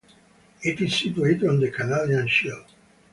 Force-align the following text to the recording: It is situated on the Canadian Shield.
It 0.63 0.81
is 0.81 0.97
situated 0.97 1.47
on 1.47 1.59
the 1.59 1.69
Canadian 1.69 2.27
Shield. 2.27 2.65